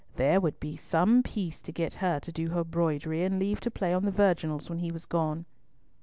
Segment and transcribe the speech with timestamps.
[0.15, 3.93] There would be some peace to get to do her broidery, and leave to play
[3.93, 5.45] on the virginals when he was gone."